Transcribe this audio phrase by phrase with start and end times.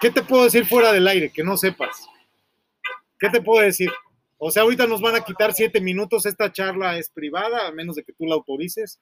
[0.00, 2.06] ¿qué te puedo decir fuera del aire que no sepas?
[3.18, 3.90] ¿Qué te puedo decir?
[4.38, 7.96] O sea, ahorita nos van a quitar siete minutos, esta charla es privada, a menos
[7.96, 9.00] de que tú la autorices,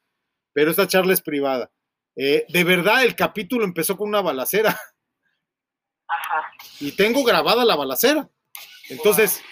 [0.52, 1.70] pero esta charla es privada.
[2.16, 4.70] Eh, de verdad, el capítulo empezó con una balacera.
[6.06, 6.52] Ajá.
[6.80, 8.30] Y tengo grabada la balacera.
[8.88, 9.42] Entonces,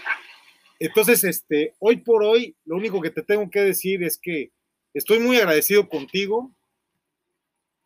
[0.78, 4.50] entonces, este, hoy por hoy, lo único que te tengo que decir es que
[4.92, 6.52] estoy muy agradecido contigo.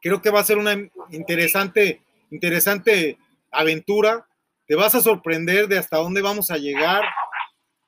[0.01, 0.73] Creo que va a ser una
[1.11, 3.19] interesante, interesante
[3.51, 4.27] aventura.
[4.67, 7.05] Te vas a sorprender de hasta dónde vamos a llegar.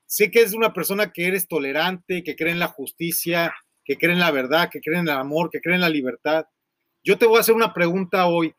[0.05, 4.13] Sé que es una persona que eres tolerante, que cree en la justicia, que cree
[4.13, 6.45] en la verdad, que cree en el amor, que cree en la libertad.
[7.03, 8.53] Yo te voy a hacer una pregunta hoy.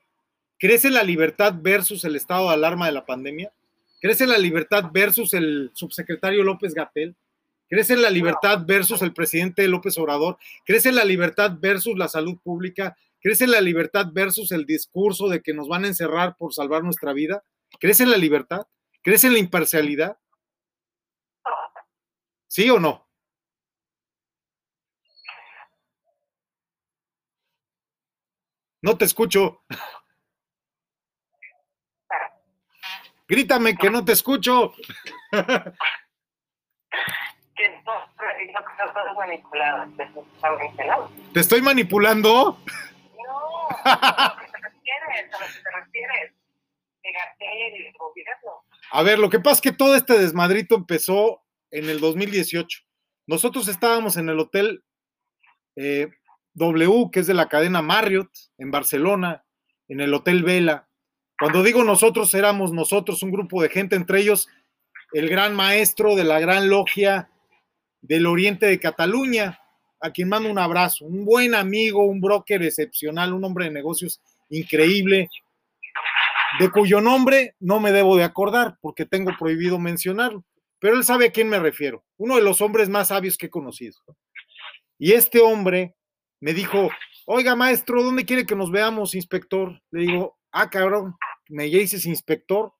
[0.59, 3.53] ¿Crees en la libertad versus el estado de alarma de la pandemia?
[4.01, 7.17] ¿Crees en la libertad versus el subsecretario López Gatel?
[7.69, 10.39] ¿Crees en la libertad versus el presidente López Obrador?
[10.67, 12.97] ¿Crees en la libertad versus la salud pública?
[13.21, 16.83] ¿Crees en la libertad versus el discurso de que nos van a encerrar por salvar
[16.83, 17.45] nuestra vida?
[17.79, 18.67] ¿Crees en la libertad?
[19.03, 20.19] ¿Crees en la imparcialidad?
[22.47, 23.07] ¿Sí o no?
[28.83, 29.63] No te escucho.
[33.29, 34.73] Grítame que no te escucho.
[41.33, 42.59] ¿Te estoy manipulando?
[48.93, 52.81] A ver, lo que pasa es que todo este desmadrito empezó en el 2018.
[53.27, 54.83] Nosotros estábamos en el hotel
[55.77, 56.09] eh,
[56.55, 59.45] W, que es de la cadena Marriott, en Barcelona,
[59.89, 60.89] en el Hotel Vela.
[61.39, 64.49] Cuando digo nosotros, éramos nosotros, un grupo de gente, entre ellos
[65.13, 67.31] el gran maestro de la gran logia
[68.01, 69.60] del oriente de Cataluña,
[70.01, 74.21] a quien mando un abrazo, un buen amigo, un broker excepcional, un hombre de negocios
[74.49, 75.29] increíble,
[76.59, 80.45] de cuyo nombre no me debo de acordar porque tengo prohibido mencionarlo,
[80.79, 83.51] pero él sabe a quién me refiero, uno de los hombres más sabios que he
[83.51, 83.97] conocido.
[84.99, 85.95] Y este hombre
[86.41, 86.91] me dijo,
[87.27, 89.81] oiga maestro, ¿dónde quiere que nos veamos, inspector?
[89.91, 91.17] Le digo, ah, cabrón,
[91.49, 92.73] me dices inspector.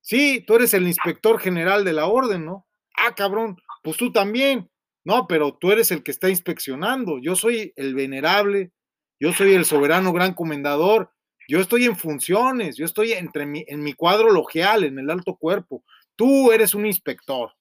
[0.00, 2.66] Sí, tú eres el inspector general de la orden, ¿no?
[2.96, 4.70] Ah, cabrón, pues tú también.
[5.04, 7.18] No, pero tú eres el que está inspeccionando.
[7.18, 8.72] Yo soy el venerable,
[9.20, 11.12] yo soy el soberano gran comendador.
[11.48, 15.36] Yo estoy en funciones, yo estoy entre mi, en mi cuadro logial, en el alto
[15.36, 15.82] cuerpo.
[16.14, 17.52] Tú eres un inspector.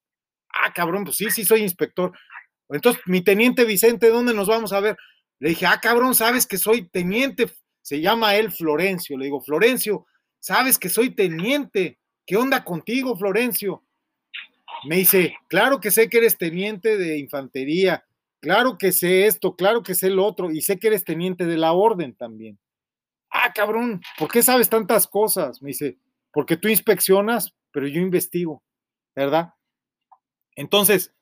[0.54, 2.12] Ah, cabrón, pues sí, sí soy inspector.
[2.70, 4.98] Entonces, mi teniente Vicente, ¿dónde nos vamos a ver?
[5.40, 7.50] Le dije, ah, cabrón, sabes que soy teniente.
[7.82, 9.18] Se llama él Florencio.
[9.18, 10.06] Le digo, Florencio,
[10.40, 12.00] sabes que soy teniente.
[12.26, 13.87] ¿Qué onda contigo, Florencio?
[14.84, 18.06] Me dice, claro que sé que eres teniente de infantería,
[18.40, 21.58] claro que sé esto, claro que sé lo otro, y sé que eres teniente de
[21.58, 22.60] la orden también.
[23.30, 25.62] Ah, cabrón, ¿por qué sabes tantas cosas?
[25.62, 25.98] Me dice,
[26.32, 28.64] porque tú inspeccionas, pero yo investigo,
[29.16, 29.54] ¿verdad?
[30.56, 31.14] Entonces,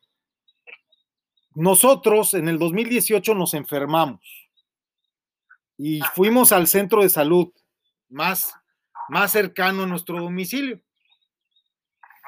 [1.55, 4.49] nosotros en el 2018 nos enfermamos
[5.77, 7.51] y fuimos al centro de salud
[8.09, 8.53] más,
[9.09, 10.81] más cercano a nuestro domicilio.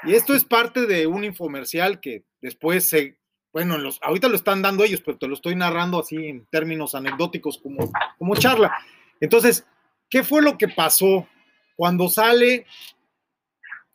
[0.04, 3.18] Y esto es parte de un infomercial que después se,
[3.52, 6.96] bueno, los, ahorita lo están dando ellos, pero te lo estoy narrando así en términos
[6.96, 8.76] anecdóticos como, como charla.
[9.20, 9.66] Entonces,
[10.10, 11.28] ¿qué fue lo que pasó
[11.76, 12.66] cuando sale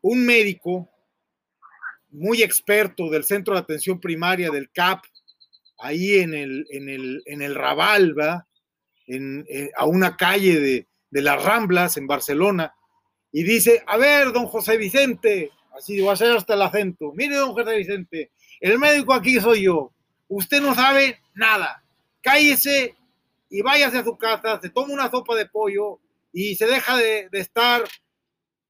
[0.00, 0.88] un médico
[2.10, 5.04] muy experto del Centro de Atención Primaria del CAP,
[5.78, 8.14] ahí en el, en el, en el Raval,
[9.06, 12.74] eh, a una calle de, de las Ramblas en Barcelona,
[13.32, 17.36] y dice, a ver, don José Vicente, así va a ser hasta el acento, mire,
[17.36, 19.92] don José Vicente, el médico aquí soy yo,
[20.28, 21.82] usted no sabe nada,
[22.20, 22.96] cállese
[23.50, 26.00] y váyase a su casa, se toma una sopa de pollo
[26.32, 27.84] y se deja de, estar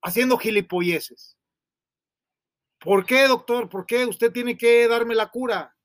[0.02, 1.36] haciendo gilipolleces.
[2.80, 3.68] ¿Por qué, doctor?
[3.68, 5.76] ¿Por qué usted tiene que darme la cura?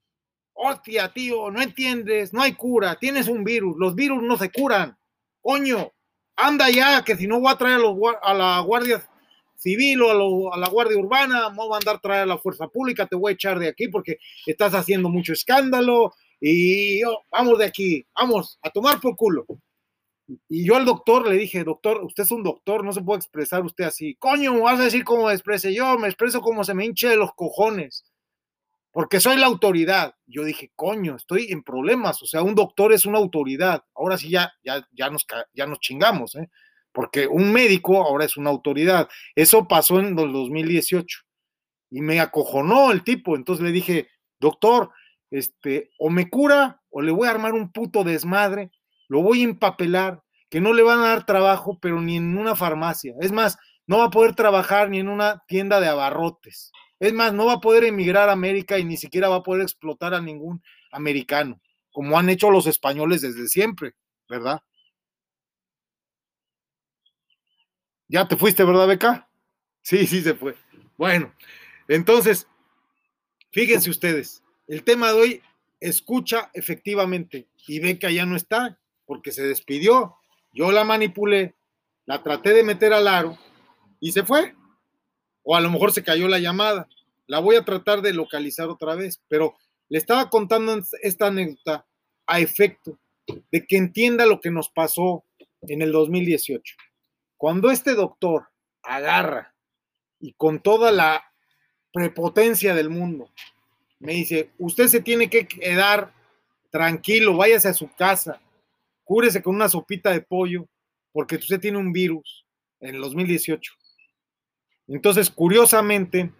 [0.53, 4.97] Hostia, tío, no entiendes, no hay cura, tienes un virus, los virus no se curan.
[5.41, 5.94] Coño,
[6.35, 7.79] anda ya, que si no voy a traer
[8.23, 9.08] a la Guardia
[9.58, 12.68] Civil o a, a la Guardia Urbana, me voy a mandar traer a la Fuerza
[12.68, 17.58] Pública, te voy a echar de aquí porque estás haciendo mucho escándalo y yo, vamos
[17.58, 19.46] de aquí, vamos a tomar por culo.
[20.50, 23.64] Y yo al doctor le dije, doctor, usted es un doctor, no se puede expresar
[23.64, 24.16] usted así.
[24.16, 27.16] Coño, vas a decir cómo me exprese yo, me expreso como se me hinche de
[27.16, 28.06] los cojones,
[28.92, 30.16] porque soy la autoridad.
[30.26, 33.84] Yo dije, coño, estoy en problemas, o sea, un doctor es una autoridad.
[33.96, 36.50] Ahora sí ya, ya, ya, nos, ya nos chingamos, ¿eh?
[36.97, 39.08] Porque un médico ahora es una autoridad.
[39.35, 41.20] Eso pasó en el 2018
[41.91, 44.08] y me acojonó el tipo, entonces le dije,
[44.40, 44.90] doctor,
[45.29, 48.72] este, o me cura o le voy a armar un puto desmadre
[49.09, 52.55] lo voy a empapelar, que no le van a dar trabajo, pero ni en una
[52.55, 53.14] farmacia.
[53.22, 56.72] Es más, no va a poder trabajar ni en una tienda de abarrotes.
[56.99, 59.61] Es más, no va a poder emigrar a América y ni siquiera va a poder
[59.61, 61.61] explotar a ningún americano,
[61.91, 63.94] como han hecho los españoles desde siempre,
[64.28, 64.61] ¿verdad?
[68.09, 69.30] Ya te fuiste, ¿verdad, Beca?
[69.82, 70.56] Sí, sí se fue.
[70.98, 71.34] Bueno,
[71.88, 72.48] entonces,
[73.52, 75.42] fíjense ustedes, el tema de hoy,
[75.80, 80.16] escucha efectivamente, y Beca ya no está, porque se despidió.
[80.54, 81.56] Yo la manipulé,
[82.06, 83.38] la traté de meter al aro
[84.00, 84.56] y se fue.
[85.44, 86.88] O a lo mejor se cayó la llamada.
[87.28, 89.56] La voy a tratar de localizar otra vez, pero
[89.90, 91.86] le estaba contando esta anécdota
[92.26, 93.00] a efecto
[93.52, 95.24] de que entienda lo que nos pasó
[95.62, 96.76] en el 2018.
[97.37, 98.49] Cuando este doctor
[98.84, 99.53] agarra
[100.19, 101.23] y con toda la
[101.93, 103.29] prepotencia del mundo
[103.99, 106.13] me dice, usted se tiene que quedar
[106.69, 108.39] tranquilo, váyase a su casa,
[109.03, 110.67] cúrese con una sopita de pollo,
[111.11, 112.45] porque usted tiene un virus
[112.79, 113.73] en el 2018.
[114.87, 116.31] Entonces, curiosamente,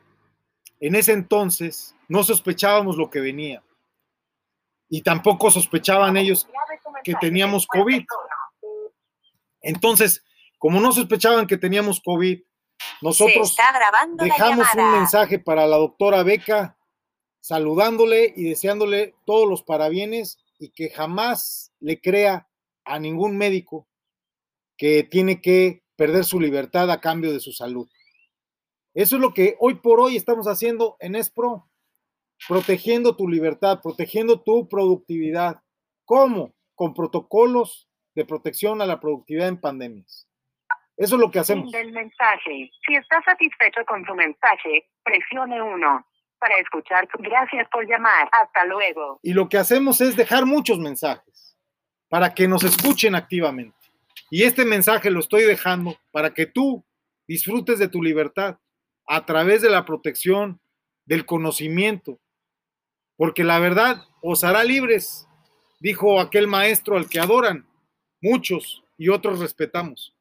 [0.80, 3.64] en ese entonces no sospechábamos lo que venía.
[4.90, 6.48] Y tampoco sospechaban ellos
[7.04, 8.04] que teníamos COVID.
[9.62, 10.24] Entonces,
[10.58, 12.40] como no sospechaban que teníamos COVID,
[13.02, 13.56] nosotros
[14.18, 16.78] dejamos un mensaje para la doctora Beca,
[17.40, 22.50] saludándole y deseándole todos los parabienes y que jamás le crea
[22.86, 23.88] a ningún médico
[24.78, 27.88] que tiene que perder su libertad a cambio de su salud.
[28.94, 31.70] Eso es lo que hoy por hoy estamos haciendo en ESPRO,
[32.48, 35.62] protegiendo tu libertad, protegiendo tu productividad.
[36.06, 36.54] ¿Cómo?
[36.76, 40.28] Con protocolos de protección a la productividad en pandemias.
[40.98, 41.72] Eso es lo que hacemos.
[41.72, 42.72] Del mensaje.
[42.86, 46.06] Si está satisfecho con su mensaje, presione uno.
[46.40, 48.30] Para escuchar, gracias por llamar.
[48.32, 49.20] Hasta luego.
[49.24, 51.58] Y lo que hacemos es dejar muchos mensajes
[52.10, 53.76] para que nos escuchen activamente.
[54.30, 56.84] Y este mensaje lo estoy dejando para que tú
[57.28, 58.58] disfrutes de tu libertad
[59.08, 60.60] a través de la protección,
[61.06, 62.20] del conocimiento,
[63.16, 65.28] porque la verdad os hará libres,
[65.80, 67.68] dijo aquel maestro al que adoran
[68.22, 70.17] muchos y otros respetamos.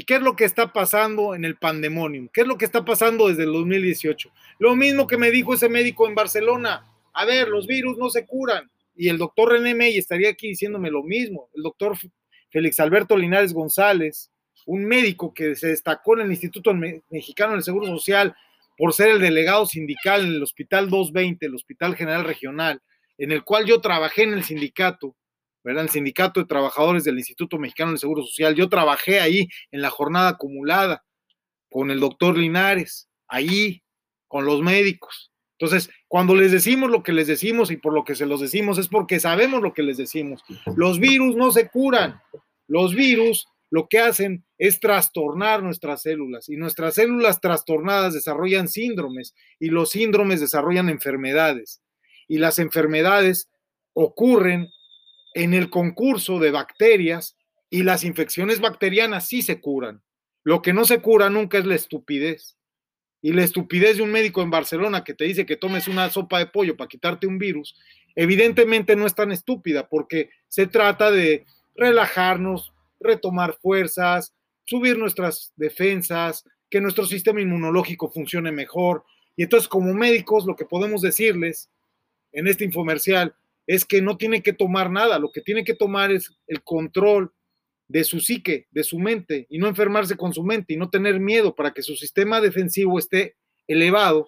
[0.00, 2.30] ¿Y qué es lo que está pasando en el pandemonium?
[2.32, 4.30] ¿Qué es lo que está pasando desde el 2018?
[4.58, 6.90] Lo mismo que me dijo ese médico en Barcelona.
[7.12, 8.70] A ver, los virus no se curan.
[8.96, 11.50] Y el doctor René May estaría aquí diciéndome lo mismo.
[11.54, 11.98] El doctor
[12.48, 14.30] Félix Alberto Linares González,
[14.64, 18.34] un médico que se destacó en el Instituto Mexicano del Seguro Social
[18.78, 22.80] por ser el delegado sindical en el Hospital 220, el Hospital General Regional,
[23.18, 25.14] en el cual yo trabajé en el sindicato,
[25.62, 25.84] ¿verdad?
[25.84, 28.54] El sindicato de trabajadores del Instituto Mexicano del Seguro Social.
[28.54, 31.04] Yo trabajé ahí en la jornada acumulada
[31.70, 33.82] con el doctor Linares, ahí,
[34.28, 35.30] con los médicos.
[35.58, 38.78] Entonces, cuando les decimos lo que les decimos y por lo que se los decimos
[38.78, 40.42] es porque sabemos lo que les decimos.
[40.74, 42.20] Los virus no se curan.
[42.66, 49.34] Los virus lo que hacen es trastornar nuestras células y nuestras células trastornadas desarrollan síndromes
[49.60, 51.80] y los síndromes desarrollan enfermedades
[52.26, 53.48] y las enfermedades
[53.92, 54.68] ocurren
[55.34, 57.36] en el concurso de bacterias
[57.70, 60.02] y las infecciones bacterianas sí se curan.
[60.42, 62.56] Lo que no se cura nunca es la estupidez.
[63.22, 66.38] Y la estupidez de un médico en Barcelona que te dice que tomes una sopa
[66.38, 67.76] de pollo para quitarte un virus,
[68.16, 71.44] evidentemente no es tan estúpida porque se trata de
[71.76, 74.34] relajarnos, retomar fuerzas,
[74.64, 79.04] subir nuestras defensas, que nuestro sistema inmunológico funcione mejor.
[79.36, 81.68] Y entonces como médicos lo que podemos decirles
[82.32, 83.34] en este infomercial
[83.70, 87.32] es que no tiene que tomar nada, lo que tiene que tomar es el control
[87.86, 91.20] de su psique, de su mente, y no enfermarse con su mente y no tener
[91.20, 93.36] miedo para que su sistema defensivo esté
[93.68, 94.26] elevado,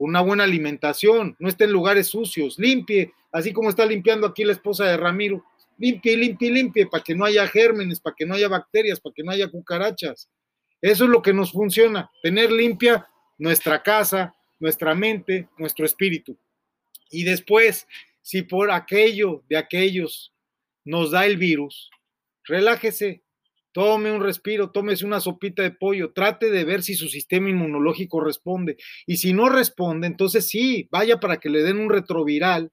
[0.00, 4.54] una buena alimentación, no esté en lugares sucios, limpie, así como está limpiando aquí la
[4.54, 5.44] esposa de Ramiro,
[5.78, 9.22] limpie, limpie, limpie, para que no haya gérmenes, para que no haya bacterias, para que
[9.22, 10.28] no haya cucarachas.
[10.82, 13.06] Eso es lo que nos funciona, tener limpia
[13.38, 16.36] nuestra casa, nuestra mente, nuestro espíritu.
[17.08, 17.86] Y después,
[18.22, 20.32] si por aquello de aquellos
[20.84, 21.90] nos da el virus,
[22.44, 23.22] relájese,
[23.72, 28.20] tome un respiro, tómese una sopita de pollo, trate de ver si su sistema inmunológico
[28.20, 28.76] responde.
[29.06, 32.72] Y si no responde, entonces sí, vaya para que le den un retroviral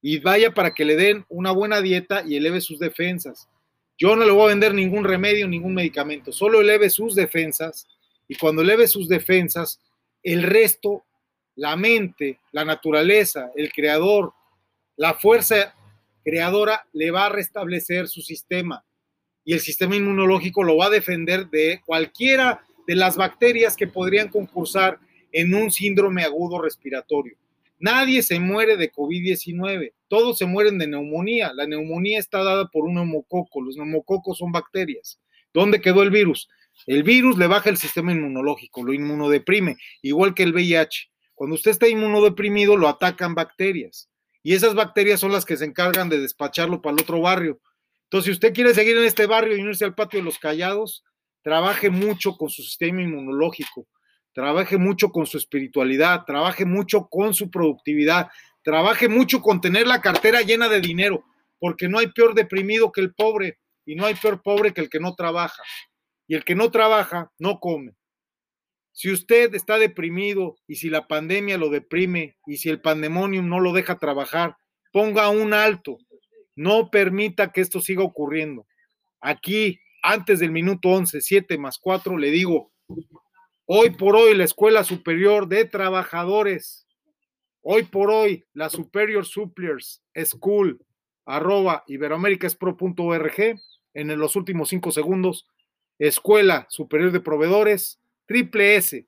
[0.00, 3.48] y vaya para que le den una buena dieta y eleve sus defensas.
[3.96, 7.88] Yo no le voy a vender ningún remedio, ningún medicamento, solo eleve sus defensas
[8.28, 9.80] y cuando eleve sus defensas,
[10.22, 11.04] el resto,
[11.56, 14.34] la mente, la naturaleza, el creador,
[14.98, 15.74] la fuerza
[16.24, 18.84] creadora le va a restablecer su sistema
[19.44, 24.28] y el sistema inmunológico lo va a defender de cualquiera de las bacterias que podrían
[24.28, 24.98] concursar
[25.32, 27.36] en un síndrome agudo respiratorio.
[27.78, 31.52] Nadie se muere de COVID-19, todos se mueren de neumonía.
[31.54, 35.20] La neumonía está dada por un neumococo, los neumococos son bacterias.
[35.54, 36.48] ¿Dónde quedó el virus?
[36.86, 41.08] El virus le baja el sistema inmunológico, lo inmunodeprime, igual que el VIH.
[41.36, 44.08] Cuando usted está inmunodeprimido, lo atacan bacterias.
[44.48, 47.60] Y esas bacterias son las que se encargan de despacharlo para el otro barrio.
[48.04, 51.04] Entonces, si usted quiere seguir en este barrio y irse al patio de los callados,
[51.42, 53.86] trabaje mucho con su sistema inmunológico,
[54.32, 58.28] trabaje mucho con su espiritualidad, trabaje mucho con su productividad,
[58.62, 61.26] trabaje mucho con tener la cartera llena de dinero,
[61.58, 64.88] porque no hay peor deprimido que el pobre y no hay peor pobre que el
[64.88, 65.62] que no trabaja.
[66.26, 67.97] Y el que no trabaja no come.
[68.98, 73.60] Si usted está deprimido y si la pandemia lo deprime y si el pandemonium no
[73.60, 74.56] lo deja trabajar,
[74.92, 75.98] ponga un alto.
[76.56, 78.66] No permita que esto siga ocurriendo.
[79.20, 82.72] Aquí, antes del minuto 11, 7 más 4, le digo,
[83.66, 86.84] hoy por hoy la Escuela Superior de Trabajadores,
[87.62, 90.84] hoy por hoy la Superior Suppliers School,
[91.24, 93.60] arroba iberoamericaspro.org,
[93.94, 95.46] en los últimos cinco segundos,
[96.00, 99.06] Escuela Superior de Proveedores, Triple S,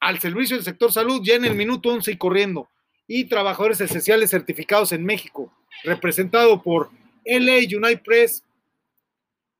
[0.00, 2.68] al servicio del sector salud ya en el minuto 11 y corriendo,
[3.06, 5.54] y trabajadores esenciales certificados en México,
[5.84, 6.90] representado por
[7.24, 8.44] LA United Press,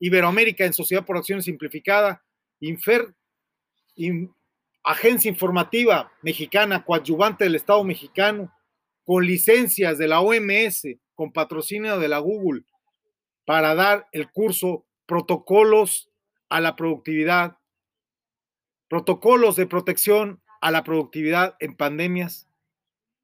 [0.01, 2.25] Iberoamérica en Sociedad por Acción Simplificada,
[2.59, 3.15] Infer,
[4.83, 8.53] Agencia Informativa Mexicana, coadyuvante del Estado mexicano,
[9.05, 12.65] con licencias de la OMS, con patrocinio de la Google,
[13.45, 16.11] para dar el curso Protocolos
[16.49, 17.60] a la Productividad,
[18.91, 22.49] Protocolos de Protección a la Productividad en Pandemias,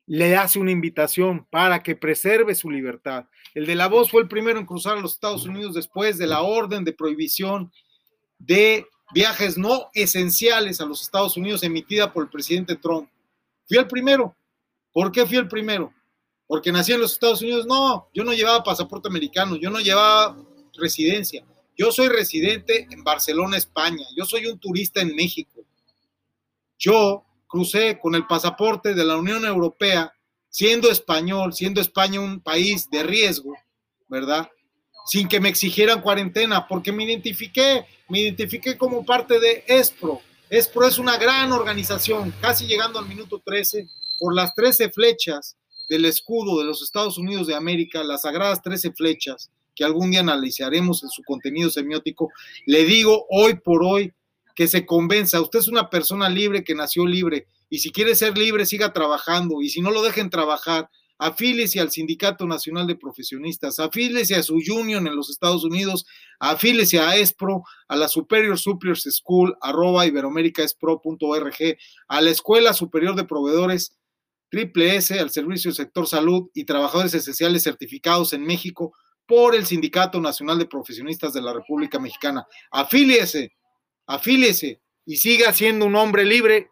[0.07, 3.27] le hace una invitación para que preserve su libertad.
[3.53, 6.29] El de la voz fue el primero en cruzar a los Estados Unidos después de
[6.29, 7.73] la orden de prohibición
[8.39, 13.11] de viajes no esenciales a los Estados Unidos emitida por el presidente Trump.
[13.67, 14.37] Fui el primero.
[14.93, 15.93] ¿Por qué fui el primero?
[16.47, 17.67] Porque nací en los Estados Unidos.
[17.67, 20.37] No, yo no llevaba pasaporte americano, yo no llevaba
[20.75, 21.45] residencia.
[21.77, 24.07] Yo soy residente en Barcelona, España.
[24.17, 25.65] Yo soy un turista en México.
[26.79, 30.13] Yo crucé con el pasaporte de la Unión Europea,
[30.49, 33.55] siendo español, siendo España un país de riesgo,
[34.09, 34.49] ¿verdad?
[35.07, 40.21] Sin que me exigieran cuarentena, porque me identifiqué, me identifiqué como parte de ESPRO.
[40.49, 43.87] ESPRO es una gran organización, casi llegando al minuto 13,
[44.19, 45.57] por las 13 flechas
[45.89, 50.21] del escudo de los Estados Unidos de América, las sagradas 13 flechas, que algún día
[50.21, 52.33] analizaremos en su contenido semiótico,
[52.65, 54.13] le digo hoy por hoy
[54.57, 55.41] que se convenza.
[55.41, 59.61] Usted es una persona libre que nació libre y si quiere ser libre, siga trabajando
[59.63, 64.57] y si no lo dejen trabajar, afílese al Sindicato Nacional de Profesionistas, afílese a su
[64.57, 66.07] union en los Estados Unidos,
[66.39, 71.79] afílese a ESPRO, a la Superior Suppliers School, arroba iberoamericaespro.org,
[72.09, 73.97] a la Escuela Superior de Proveedores,
[74.51, 78.93] Triple S, al Servicio del Sector Salud y Trabajadores Esenciales certificados en México
[79.27, 82.47] por el Sindicato Nacional de Profesionistas de la República Mexicana.
[82.71, 83.57] Afíliese
[84.07, 86.71] afíliese y siga siendo un hombre libre